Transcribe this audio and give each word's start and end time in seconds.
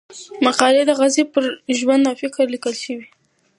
مقالې 0.45 0.83
د 0.85 0.91
غازي 0.99 1.23
پر 1.33 1.43
ژوند 1.79 2.03
او 2.09 2.15
فکر 2.21 2.45
ليکل 2.53 2.73
شوې 2.83 2.95
وې. 2.99 3.07